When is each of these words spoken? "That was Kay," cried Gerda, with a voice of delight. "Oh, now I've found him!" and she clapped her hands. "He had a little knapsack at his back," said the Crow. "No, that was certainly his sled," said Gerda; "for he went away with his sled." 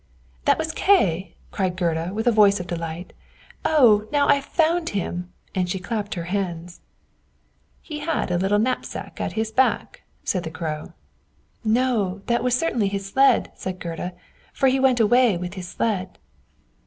"That 0.45 0.57
was 0.57 0.71
Kay," 0.71 1.35
cried 1.51 1.77
Gerda, 1.77 2.09
with 2.11 2.25
a 2.25 2.31
voice 2.31 2.59
of 2.59 2.65
delight. 2.65 3.13
"Oh, 3.63 4.07
now 4.11 4.27
I've 4.27 4.45
found 4.45 4.89
him!" 4.97 5.31
and 5.53 5.69
she 5.69 5.77
clapped 5.77 6.15
her 6.15 6.23
hands. 6.23 6.81
"He 7.83 7.99
had 7.99 8.31
a 8.31 8.39
little 8.39 8.57
knapsack 8.57 9.21
at 9.21 9.33
his 9.33 9.51
back," 9.51 10.01
said 10.23 10.41
the 10.41 10.49
Crow. 10.49 10.93
"No, 11.63 12.23
that 12.25 12.43
was 12.43 12.57
certainly 12.57 12.87
his 12.87 13.05
sled," 13.09 13.51
said 13.53 13.77
Gerda; 13.79 14.13
"for 14.53 14.69
he 14.69 14.79
went 14.79 14.99
away 14.99 15.37
with 15.37 15.53
his 15.53 15.67
sled." 15.67 16.17